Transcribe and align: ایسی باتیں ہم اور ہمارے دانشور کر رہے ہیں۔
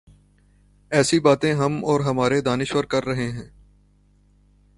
ایسی 0.91 1.19
باتیں 1.19 1.53
ہم 1.53 1.85
اور 1.85 1.99
ہمارے 1.99 2.41
دانشور 2.41 2.83
کر 2.83 3.05
رہے 3.05 3.31
ہیں۔ 3.31 3.49